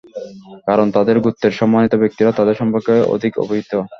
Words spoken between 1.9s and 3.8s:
ব্যক্তিরা তাদের সম্পর্কে অধিক অবহিত।